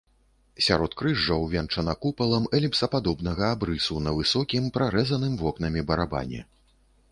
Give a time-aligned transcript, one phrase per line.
[0.67, 6.41] Сяродкрыжжа увенчана купалам эліпсападобнага абрысу на высокім, прарэзаным вокнамі барабане.